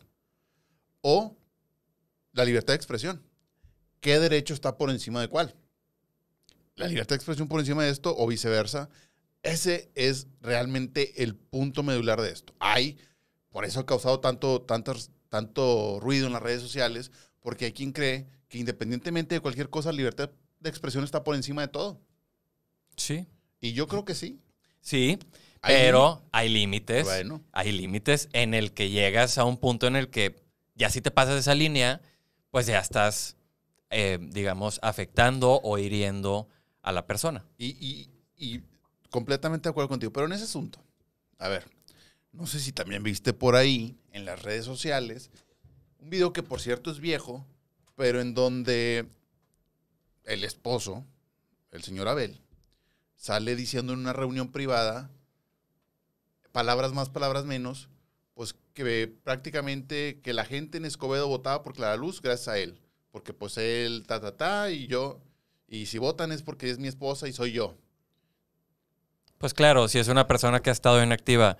[1.01, 1.37] o
[2.31, 3.23] la libertad de expresión.
[3.99, 5.55] ¿Qué derecho está por encima de cuál?
[6.75, 8.89] La libertad de expresión por encima de esto o viceversa.
[9.43, 12.53] Ese es realmente el punto medular de esto.
[12.59, 12.97] Hay,
[13.49, 17.91] por eso ha causado tanto, tantas- tanto ruido en las redes sociales, porque hay quien
[17.91, 22.01] cree que independientemente de cualquier cosa, la libertad de expresión está por encima de todo.
[22.95, 23.27] Sí.
[23.63, 24.41] Y yo creo que sí.
[24.81, 25.17] Sí,
[25.61, 27.05] Hay pero hay límites.
[27.05, 27.41] Bueno.
[27.53, 30.43] Hay límites en el que llegas a un punto en el que
[30.75, 32.01] ya si te pasas esa línea,
[32.51, 33.37] pues ya estás,
[33.89, 36.49] eh, digamos, afectando o hiriendo
[36.81, 37.45] a la persona.
[37.57, 38.61] Y, y- y
[39.09, 40.11] completamente de acuerdo contigo.
[40.11, 40.83] Pero en ese asunto,
[41.37, 41.63] a ver,
[42.33, 45.31] no sé si también viste por ahí, en las redes sociales,
[45.99, 47.45] un video que por cierto es viejo,
[47.95, 49.07] pero en donde
[50.25, 51.05] el esposo,
[51.71, 52.41] el señor Abel,
[53.23, 55.09] sale diciendo en una reunión privada,
[56.51, 57.87] palabras más, palabras menos,
[58.33, 62.81] pues que prácticamente que la gente en Escobedo votaba por Clara Luz gracias a él.
[63.11, 65.21] Porque pues él, ta, ta, ta, y yo,
[65.69, 67.77] y si votan es porque es mi esposa y soy yo.
[69.37, 71.57] Pues claro, si es una persona que ha estado inactiva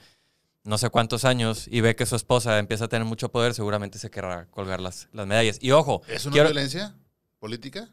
[0.65, 3.99] no sé cuántos años y ve que su esposa empieza a tener mucho poder, seguramente
[3.99, 5.59] se querrá colgar las, las medallas.
[5.61, 6.93] Y ojo, ¿Es una quiero- violencia
[7.39, 7.89] política?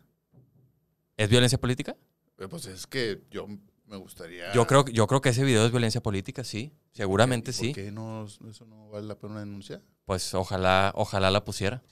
[1.16, 1.96] ¿es violencia política?
[2.40, 3.46] Eh, Pues es que yo
[3.86, 4.52] me gustaría...
[4.52, 6.72] Yo creo, yo creo que ese video es violencia política, sí.
[6.92, 7.66] Seguramente ¿Y sí.
[7.66, 9.82] ¿Por qué no, eso no vale la pena una denuncia?
[10.04, 11.82] Pues ojalá, ojalá la pusiera.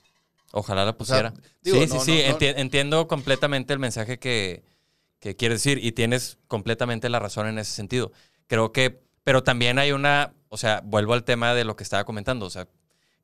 [0.51, 1.33] Ojalá la pusiera.
[1.61, 2.23] digo, sí, no, sí, sí.
[2.25, 2.39] no, no.
[2.39, 4.63] enti- entiendo completamente el mensaje que,
[5.19, 8.11] que quieres decir y tienes completamente la razón en ese sentido.
[8.47, 12.03] Creo que, pero también hay una, o sea, vuelvo al tema de lo que estaba
[12.05, 12.47] comentando.
[12.47, 12.67] O sea,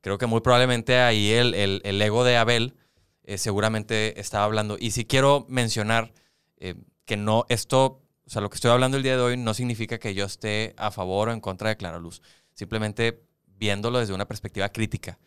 [0.01, 2.75] creo que muy probablemente ahí el, el- el ego de Abel
[3.23, 4.77] eh, seguramente estaba hablando.
[4.79, 6.13] Y sí quiero mencionar
[6.57, 9.53] eh, que no, esto, o sea, lo que estoy hablando el día de hoy no
[9.53, 12.21] significa que yo esté a favor o en contra de Clara Luz.
[12.53, 13.23] Simplemente
[13.57, 15.19] viéndolo desde una perspectiva crítica.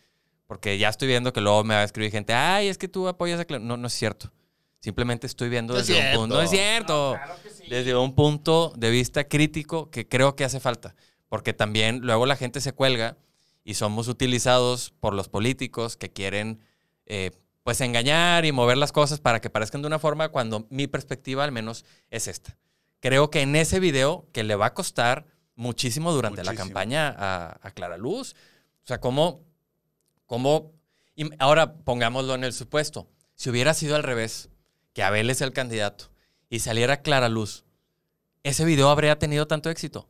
[0.46, 3.06] Porque ya estoy viendo que luego me va a escribir gente, ay, es que tú
[3.06, 3.62] apoyas a Clara.
[3.62, 4.32] No, no es cierto.
[4.80, 6.34] Simplemente estoy viendo No es desde un punto.
[6.36, 7.16] No es cierto.
[7.68, 10.94] Desde un punto de vista crítico que creo que hace falta.
[11.28, 13.18] Porque también luego la gente se cuelga
[13.64, 16.60] y somos utilizados por los políticos que quieren
[17.06, 17.32] eh,
[17.68, 21.44] pues engañar y mover las cosas para que parezcan de una forma cuando mi perspectiva
[21.44, 22.56] al menos es esta.
[22.98, 27.58] Creo que en ese video que le va a costar muchísimo durante la campaña a,
[27.60, 28.34] a Clara Luz.
[28.84, 29.42] O sea, cómo,
[30.24, 30.72] cómo...
[31.14, 33.06] y ahora pongámoslo en el supuesto.
[33.34, 34.48] Si hubiera sido al revés,
[34.94, 36.06] que Abel es el candidato
[36.48, 37.66] y saliera Clara Luz,
[38.44, 40.08] ¿ese video habría tenido tanto éxito?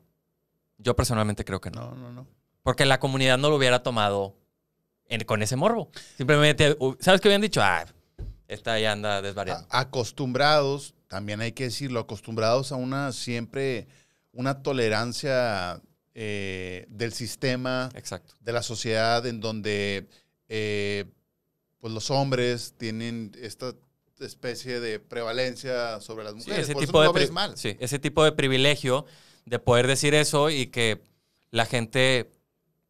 [0.76, 1.90] Yo personalmente creo que no.
[1.90, 2.28] No, no, no.
[2.62, 4.36] Porque la comunidad no lo hubiera tomado
[5.08, 5.90] en- con ese morbo.
[6.16, 7.60] Simplemente, ¿sabes qué habían dicho?
[7.62, 7.84] Ah,
[8.46, 9.66] esta ya anda desvariando.
[9.70, 13.86] A- acostumbrados, también hay que decirlo, acostumbrados a una siempre,
[14.32, 15.80] una tolerancia
[16.20, 18.34] eh, del sistema, Exacto.
[18.40, 20.08] de la sociedad, en donde
[20.48, 21.04] eh,
[21.78, 23.72] pues los hombres tienen esta
[24.18, 26.64] especie de prevalencia sobre las Sí, mujeres.
[26.64, 27.56] ese Por eso tipo no de mal.
[27.56, 29.06] sí, ese tipo de privilegio
[29.44, 31.00] de poder decir eso y que
[31.52, 32.28] la gente,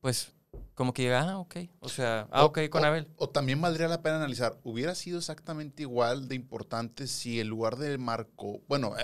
[0.00, 0.32] pues,
[0.78, 1.56] como que ah, ok.
[1.80, 3.08] O sea, ah, ok con o- Abel.
[3.16, 7.76] O también valdría la pena analizar, hubiera sido exactamente igual de importante si en lugar
[7.76, 8.94] de Marco, bueno,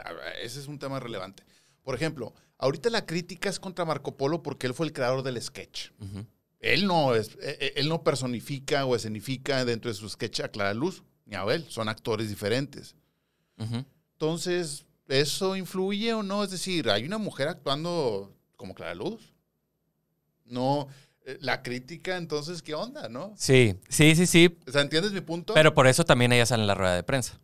[0.40, 1.42] ese es un tema relevante.
[1.82, 5.42] Por ejemplo, ahorita la crítica es contra Marco Polo porque él fue el creador del
[5.42, 5.90] sketch.
[5.98, 6.24] Ujú.
[6.60, 10.48] Él no, es, eh, eh, él no personifica o escenifica dentro de su sketch a
[10.50, 12.94] Clara Luz, ni a Abel, son actores diferentes.
[13.58, 13.84] Ujú.
[14.12, 16.44] Entonces, ¿eso influye o no?
[16.44, 19.34] Es decir, hay una mujer actuando como Clara Luz.
[20.46, 20.88] No,
[21.40, 23.32] la crítica, entonces, ¿qué onda, no?
[23.36, 24.58] Sí, sí, sí, sí.
[24.66, 25.54] O sea, ¿entiendes mi punto?
[25.54, 27.40] Pero por eso también ella sale en la rueda de prensa.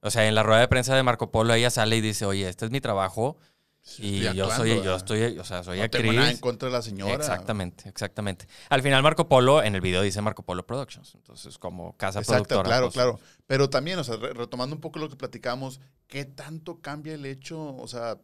[0.00, 2.48] O sea, en la rueda de prensa de Marco Polo ella sale y dice, oye,
[2.48, 3.36] este es mi trabajo
[3.82, 4.96] Sí, y yo actuando, soy, yo ¿verdad?
[4.96, 6.40] estoy, o sea, soy no tengo nada en actriz.
[6.40, 7.14] contra de la señora.
[7.14, 8.48] Exactamente, exactamente.
[8.68, 11.14] Al final Marco Polo, en el video dice Marco Polo Productions.
[11.14, 12.68] Entonces, como casa Exacto, productora.
[12.68, 13.20] claro, pues, claro.
[13.46, 17.24] Pero también, o sea, re- retomando un poco lo que platicamos, ¿qué tanto cambia el
[17.26, 17.76] hecho?
[17.76, 18.18] O sea,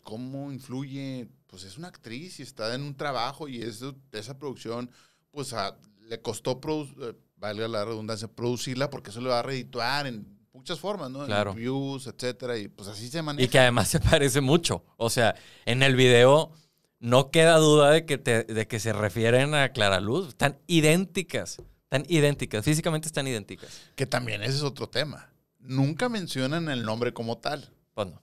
[0.00, 1.28] ¿cómo influye?
[1.46, 4.90] Pues es una actriz y está en un trabajo y eso- esa producción,
[5.30, 5.76] pues a-
[6.08, 6.60] le costó,
[7.02, 11.26] eh, valga la redundancia, producirla porque eso le va a redituar en muchas formas, ¿no?
[11.26, 13.44] En views, etcétera, y pues así se maneja.
[13.44, 14.84] Y que además se parece mucho.
[14.96, 15.34] O sea,
[15.66, 16.52] en el video
[16.98, 20.28] no queda duda de que, te- de que se refieren a Clara Luz.
[20.28, 21.58] Están idénticas.
[21.84, 22.64] Están idénticas.
[22.64, 23.68] Físicamente están idénticas.
[23.94, 25.30] Que también ese es otro tema.
[25.60, 27.70] Nunca mencionan el nombre como tal.
[27.94, 28.22] Pues no.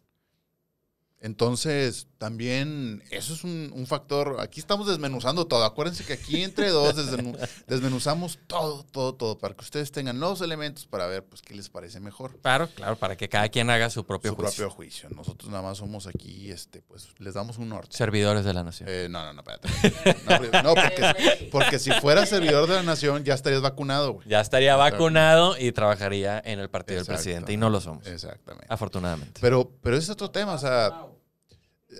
[1.24, 4.42] Entonces, también eso es un, un factor.
[4.42, 5.64] Aquí estamos desmenuzando todo.
[5.64, 10.42] Acuérdense que aquí entre dos desmenu- desmenuzamos todo, todo, todo, para que ustedes tengan los
[10.42, 12.38] elementos para ver pues qué les parece mejor.
[12.42, 14.66] Claro, claro, para que cada quien haga su propio Su juicio.
[14.66, 15.10] propio juicio.
[15.12, 17.96] Nosotros nada más somos aquí, este, pues les damos un norte.
[17.96, 18.90] Servidores de la nación.
[18.92, 20.52] Eh, no, no, no, espérate.
[20.54, 24.28] No, no, porque, porque si fueras servidor de la nación ya estarías vacunado, güey.
[24.28, 27.54] Ya estaría vacunado y trabajaría en el partido del presidente.
[27.54, 28.68] Y no lo somos, Exactamente.
[28.70, 29.40] afortunadamente.
[29.42, 31.06] Pero, pero ese es otro tema, o sea,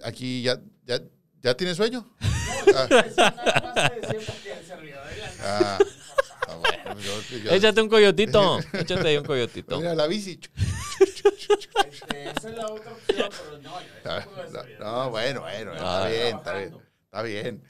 [0.04, 1.00] aquí ya, ya,
[1.42, 2.10] ya tienes sueño.
[5.46, 5.80] Ah, ah,
[6.48, 8.60] ah, bueno, yo- yo- Échate un coyotito.
[8.74, 9.78] Échate ahí un coyotito.
[9.78, 10.40] Mira la bici.
[11.86, 13.72] Este, esa es la otra opción, pero no,
[14.06, 14.78] No, decir.
[14.80, 16.08] no, bueno, bueno, Ah.
[16.10, 16.74] está bien, está bien.
[17.06, 17.64] Está bien.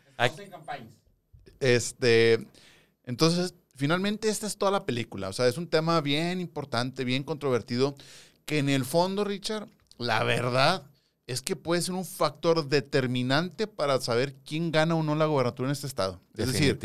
[1.59, 2.47] Este,
[3.05, 5.29] entonces, finalmente esta es toda la película.
[5.29, 7.95] O sea, es un tema bien importante, bien controvertido,
[8.45, 10.83] que en el fondo, Richard, la verdad
[11.27, 15.69] es que puede ser un factor determinante para saber quién gana o no la gobernatura
[15.69, 16.19] en este estado.
[16.35, 16.79] Es decir,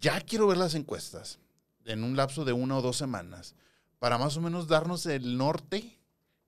[0.00, 1.38] ya quiero ver las encuestas
[1.84, 3.54] en un lapso de una o dos semanas
[3.98, 5.98] para más o menos darnos el norte,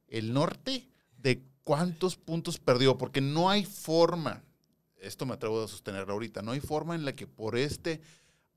[0.09, 4.43] el norte de cuántos puntos perdió, porque no hay forma,
[4.99, 8.03] esto me atrevo a sostenerlo ahorita, no hay forma en la que por este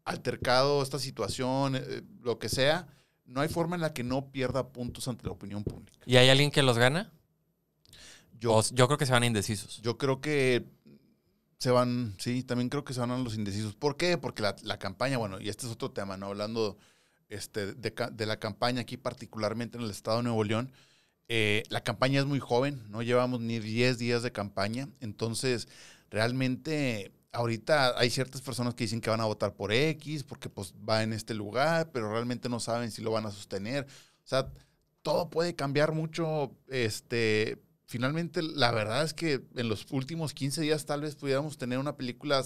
[0.04, 2.88] altercado, esta situación, eh, lo que sea,
[3.26, 6.00] no hay forma en la que no pierda puntos ante la opinión pública.
[6.06, 7.10] ¿Y hay alguien que los gana?
[8.40, 9.82] Yo, O- yo creo que se van indecisos.
[9.82, 10.66] Yo creo que
[11.58, 13.76] se van, sí, también creo que se van a los indecisos.
[13.76, 14.18] ¿Por qué?
[14.18, 16.28] Porque la, la campaña, bueno, y este es otro tema, ¿no?
[16.28, 16.78] Hablando
[17.30, 20.72] este, de la campaña aquí, particularmente en el estado de Nuevo León,
[21.28, 25.68] eh, la campaña es muy joven, no llevamos ni 10 días de campaña, entonces
[26.10, 30.74] realmente ahorita hay ciertas personas que dicen que van a votar por X porque pues
[30.88, 33.86] va en este lugar, pero realmente no saben si lo van a sostener.
[34.26, 34.52] O sea,
[35.04, 40.86] todo puede cambiar mucho, este, finalmente, la verdad es que en los últimos 15 días
[40.86, 42.44] tal vez pudiéramos tener una película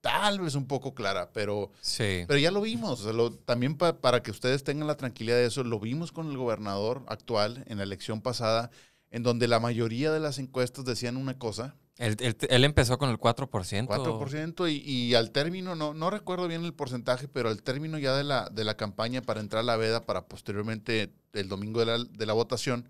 [0.00, 2.24] tal vez un poco clara, pero, Sí.
[2.26, 3.00] pero ya lo vimos.
[3.00, 6.12] o sea, lo- también pa- para que ustedes tengan la tranquilidad de eso, lo vimos
[6.12, 8.70] con el gobernador actual en la elección pasada,
[9.10, 13.10] en donde la mayoría de las encuestas decían una cosa, Él, él- él empezó con
[13.10, 13.86] el 4%.
[13.92, 18.16] 4%, y, y al término, no, no recuerdo bien el porcentaje, pero al término ya
[18.16, 21.86] de la, de la campaña para entrar a la veda, para posteriormente el domingo de
[21.86, 22.88] la, de la votación,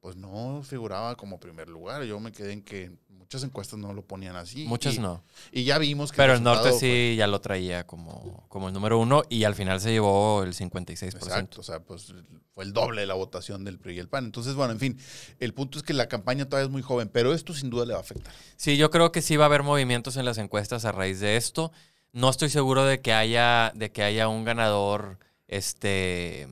[0.00, 2.02] pues no figuraba como primer lugar.
[2.04, 4.64] Yo me quedé en que muchas encuestas no lo ponían así.
[4.66, 5.22] Muchas y, no.
[5.52, 6.16] Y ya vimos que...
[6.16, 9.80] Pero el norte sí ya lo traía como, como el número uno y al final
[9.80, 10.96] se llevó el 56%.
[10.96, 12.14] fue- Exacto, o sea, pues
[12.52, 14.24] fue el doble de la votación del PRI y el PAN.
[14.24, 14.98] Entonces, bueno, en fin,
[15.38, 17.92] el punto es que la campaña todavía es muy joven, pero esto sin duda le
[17.92, 18.32] va a afectar.
[18.56, 21.36] Sí, yo creo que sí va a haber movimientos en las encuestas a raíz de
[21.36, 21.72] esto.
[22.12, 25.18] No estoy seguro de que haya, de que haya un ganador.
[25.46, 26.48] Este.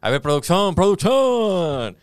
[0.00, 1.96] A ver, producción, producción.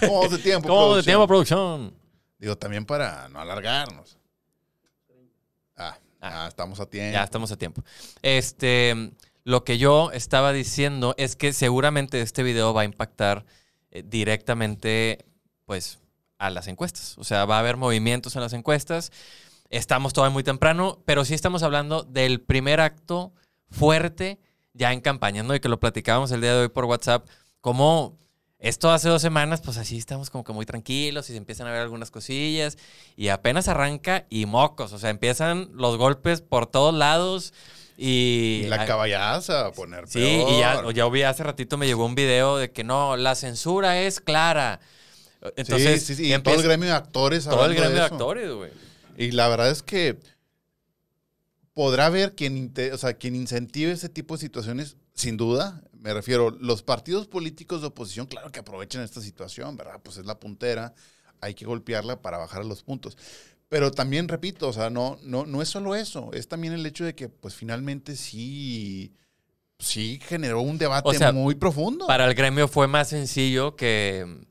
[0.00, 0.68] ¿Cómo vamos de tiempo?
[0.68, 1.94] ¿Cómo de tiempo, producción?
[2.38, 4.16] Digo, también para no alargarnos.
[5.76, 6.44] Ah, Ah.
[6.44, 7.12] ah, estamos a tiempo.
[7.12, 7.82] Ya estamos a tiempo.
[8.22, 9.12] Este,
[9.44, 13.44] lo que yo estaba diciendo es que seguramente este video va a impactar
[13.92, 15.24] eh, directamente,
[15.64, 16.00] pues,
[16.38, 17.16] a las encuestas.
[17.18, 19.12] O sea, va a haber movimientos en las encuestas.
[19.70, 23.32] Estamos todavía muy temprano, pero sí estamos hablando del primer acto
[23.70, 24.40] fuerte
[24.72, 25.54] ya en campaña, ¿no?
[25.54, 27.28] Y que lo platicábamos el día de hoy por WhatsApp,
[27.60, 28.18] como
[28.58, 31.70] esto hace dos semanas, pues así estamos como que muy tranquilos y se empiezan a
[31.72, 32.76] ver algunas cosillas
[33.16, 37.54] y apenas arranca y mocos, o sea, empiezan los golpes por todos lados
[37.96, 38.62] y...
[38.64, 40.50] Y la caballaza a poner Sí, peor.
[40.50, 44.00] y ya, ya vi hace ratito me llegó un video de que no, la censura
[44.00, 44.80] es clara.
[45.56, 47.44] Entonces, sí, sí, sí, y todo el gremio de actores.
[47.44, 48.72] todo el gremio de actores, güey.
[49.16, 50.18] Y la verdad es que
[51.74, 55.80] podrá haber quien, o sea, quien incentive ese tipo de situaciones, sin duda.
[56.00, 60.00] Me refiero, los partidos políticos de oposición, claro que aprovechan esta situación, ¿verdad?
[60.02, 60.94] Pues es la puntera,
[61.40, 63.16] hay que golpearla para bajar los puntos.
[63.68, 67.04] Pero también, repito, o sea, no, no, no es solo eso, es también el hecho
[67.04, 69.12] de que, pues finalmente sí,
[69.78, 72.06] sí generó un debate O sea, muy profundo.
[72.06, 74.46] Para el gremio fue más sencillo que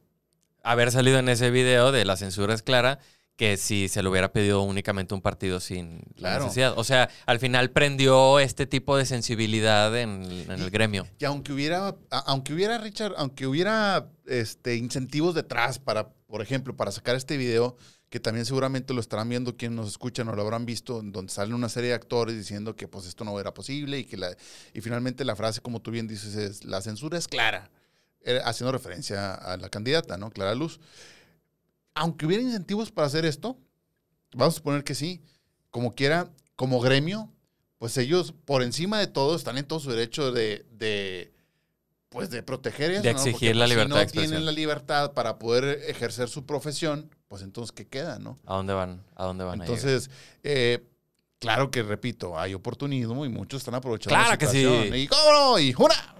[0.63, 2.99] haber salido en ese video de la censura es clara
[3.37, 6.73] que si se le hubiera pedido únicamente un partido sin la necesidad.
[6.75, 11.07] O sea, al final prendió este tipo de sensibilidad en, en el gremio.
[11.19, 16.91] Y aunque hubiera, aunque hubiera, Richard, aunque hubiera este, incentivos detrás para, por ejemplo, para
[16.91, 17.77] sacar este video,
[18.09, 21.53] que también seguramente lo estarán viendo quienes nos escuchan o lo habrán visto, donde salen
[21.53, 24.35] una serie de actores diciendo que pues esto no era posible y que la,
[24.73, 27.69] y finalmente la frase, como tú bien dices, es la censura es clara,
[28.21, 30.31] eh, haciendo referencia a la candidata, ¿no?
[30.31, 30.79] Clara Luz.
[31.97, 33.57] Aunque hubiera incentivos para hacer esto,
[34.33, 35.21] vamos a suponer que sí,
[35.71, 37.31] como quiera, como gremio,
[37.77, 41.33] pues ellos por encima de todo están en todo su derecho de, de
[42.09, 43.17] pues de proteger eso, De ¿no?
[43.19, 44.29] exigir Porque, la pues, libertad Si no expresión.
[44.31, 48.39] tienen la libertad para poder ejercer su profesión, pues entonces ¿qué queda, no?
[48.45, 49.03] ¿A dónde van?
[49.15, 49.65] ¿A dónde van a?
[49.65, 50.09] Entonces,
[50.43, 50.83] eh,
[51.39, 54.65] claro que repito, hay oportunismo y muchos están aprovechando Claro la que sí.
[54.95, 56.15] Y cómo no, y jura.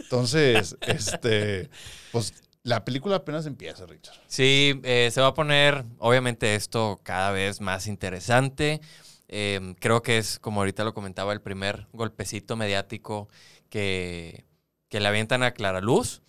[0.00, 1.70] Entonces, este,
[2.10, 2.32] pues
[2.62, 4.16] la película apenas empieza, Richard.
[4.26, 8.80] Sí, eh, se va a poner, obviamente, esto cada vez más interesante.
[9.28, 13.28] Eh, creo que es, como ahorita lo comentaba, el primer golpecito mediático
[13.68, 14.44] que,
[14.88, 16.22] que le avientan a Clara Luz.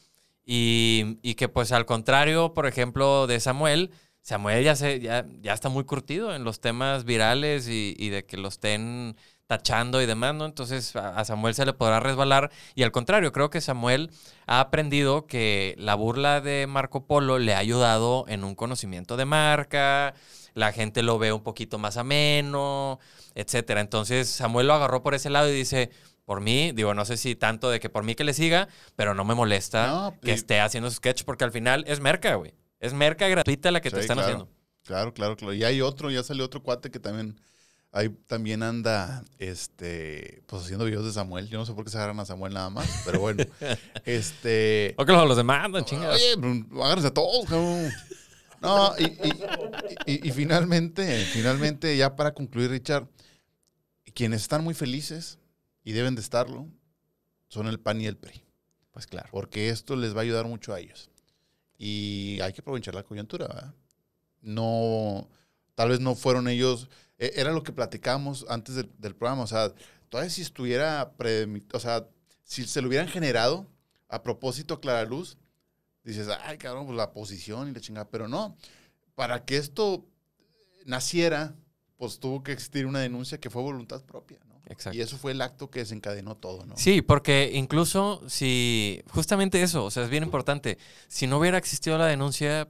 [0.45, 3.91] Y, y que, pues, al contrario, por ejemplo, de Samuel,
[4.21, 8.25] Samuel ya, se, ya, ya está muy curtido en los temas virales y, y de
[8.25, 9.15] que lo estén
[9.47, 10.45] tachando y demás, ¿no?
[10.45, 12.49] Entonces a Samuel se le podrá resbalar.
[12.75, 14.09] Y al contrario, creo que Samuel
[14.47, 19.25] ha aprendido que la burla de Marco Polo le ha ayudado en un conocimiento de
[19.25, 20.13] marca,
[20.53, 22.99] la gente lo ve un poquito más ameno,
[23.35, 23.81] etcétera.
[23.81, 25.91] Entonces Samuel lo agarró por ese lado y dice,
[26.25, 29.13] por mí, digo, no sé si tanto de que por mí que le siga, pero
[29.13, 32.35] no me molesta No, que y- esté haciendo su sketch porque al final es merca,
[32.35, 32.53] güey.
[32.79, 34.25] Es merca gratuita la que te están claro.
[34.27, 34.49] haciendo.
[34.83, 35.53] Claro, claro, claro.
[35.53, 37.39] Y hay otro, ya salió otro cuate que también
[37.93, 41.47] ahí también anda este pues haciendo videos de Samuel.
[41.47, 43.43] Yo no sé por qué se agarran a Samuel nada más, pero bueno.
[44.05, 46.15] este O que los, los demandan, chingados.
[46.17, 47.89] Oye, pues, agárrense a todos, cabrón.
[48.61, 53.07] No, y, y- y- y finalmente, finalmente, ya para concluir, Richard,
[54.13, 55.37] quienes están muy felices
[55.83, 56.67] y deben de estarlo
[57.49, 58.43] son el PAN y el PRI,
[58.91, 59.27] Pues claro.
[59.31, 61.09] porque esto les va a ayudar mucho a ellos.
[61.77, 63.73] Y hay que aprovechar la coyuntura, ¿verdad?
[64.41, 65.27] No,
[65.75, 69.47] tal vez no fueron ellos, e- era lo que platicábamos antes del, del programa, o
[69.47, 69.73] sea,
[70.09, 72.07] todavía si estuviera, predemi- o sea,
[72.43, 73.67] si se lo hubieran generado
[74.09, 75.37] a propósito a Clara Luz,
[76.03, 78.55] dices, ay, cabrón, pues la posición y la chingada, pero no,
[79.15, 80.05] para que esto
[80.85, 81.55] naciera,
[81.97, 84.53] pues tuvo que existir una denuncia que fue voluntad propia, ¿no?
[84.67, 84.97] Exacto.
[84.97, 86.75] Y eso fue el acto que desencadenó todo, ¿no?
[86.77, 91.97] Sí, porque incluso si, justamente eso, o sea, es bien importante, si no hubiera existido
[91.97, 92.67] la denuncia,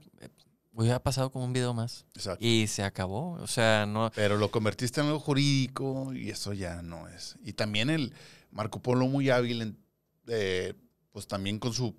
[0.74, 2.44] hubiera pasado como un video más Exacto.
[2.44, 4.10] y se acabó, o sea, no...
[4.14, 7.36] Pero lo convertiste en algo jurídico y eso ya no es.
[7.44, 8.12] Y también el
[8.50, 9.78] Marco Polo muy hábil, en,
[10.26, 10.74] eh,
[11.12, 11.94] pues también con su,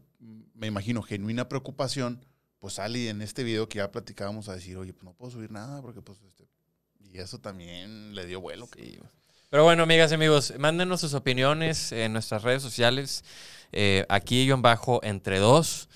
[0.53, 2.25] me imagino, genuina preocupación,
[2.59, 5.51] pues sale en este video que ya platicábamos a decir, oye, pues no puedo subir
[5.51, 6.47] nada porque pues este...
[6.99, 8.67] Y eso también le dio vuelo.
[8.75, 8.99] Sí.
[9.49, 13.23] Pero bueno, amigas y amigos, mándenos sus opiniones en nuestras redes sociales,
[13.71, 15.88] eh, aquí yo en bajo entre dos.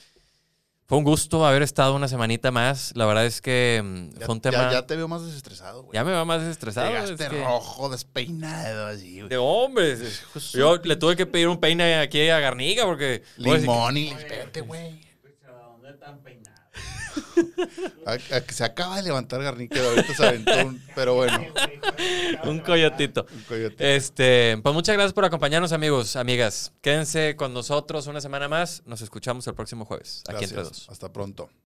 [0.90, 4.34] Fue un gusto haber estado una semanita más, la verdad es que mm, Ya, fue
[4.34, 4.72] un ya- tema...
[4.72, 5.94] ya te veo más desestresado, güey.
[5.94, 6.88] Ya me va más desestresado.
[6.88, 9.30] Llegaste es que- rojo, despeinado, así, güey.
[9.30, 10.24] De hombres.
[10.52, 13.22] Yo le tuve que pedir un peine aquí a Garnica porque.
[13.38, 15.00] Limón y espérate, güey.
[15.48, 16.49] ¿Dónde están peinados?
[18.06, 21.40] A- a que se acaba de levantar Garnica, ahorita se aventó un- pero bueno.
[22.46, 23.26] Un coyotito.
[23.48, 23.76] un.
[23.80, 26.72] Este, pues muchas gracias por acompañarnos, amigos, amigas.
[26.82, 28.82] Quédense con nosotros una semana más.
[28.86, 30.80] Nos escuchamos el próximo jueves, aquí entre Gracias.
[30.88, 30.90] dos.
[30.90, 31.50] Hasta pronto.